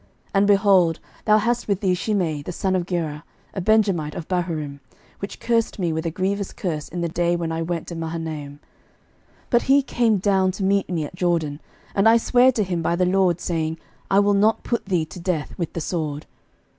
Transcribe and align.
11:002:008 0.01 0.09
And, 0.33 0.47
behold, 0.47 0.99
thou 1.25 1.37
hast 1.37 1.67
with 1.67 1.81
thee 1.81 1.93
Shimei 1.93 2.41
the 2.41 2.51
son 2.51 2.75
of 2.75 2.87
Gera, 2.87 3.23
a 3.53 3.61
Benjamite 3.61 4.15
of 4.15 4.27
Bahurim, 4.27 4.79
which 5.19 5.39
cursed 5.39 5.77
me 5.77 5.93
with 5.93 6.07
a 6.07 6.09
grievous 6.09 6.53
curse 6.53 6.89
in 6.89 7.01
the 7.01 7.07
day 7.07 7.35
when 7.35 7.51
I 7.51 7.61
went 7.61 7.85
to 7.89 7.95
Mahanaim: 7.95 8.59
but 9.51 9.61
he 9.69 9.83
came 9.83 10.17
down 10.17 10.49
to 10.53 10.63
meet 10.63 10.89
me 10.89 11.05
at 11.05 11.13
Jordan, 11.13 11.61
and 11.93 12.09
I 12.09 12.17
sware 12.17 12.51
to 12.53 12.63
him 12.63 12.81
by 12.81 12.95
the 12.95 13.05
LORD, 13.05 13.39
saying, 13.39 13.77
I 14.09 14.17
will 14.17 14.33
not 14.33 14.63
put 14.63 14.85
thee 14.87 15.05
to 15.05 15.19
death 15.19 15.53
with 15.59 15.73
the 15.73 15.81
sword. 15.81 16.25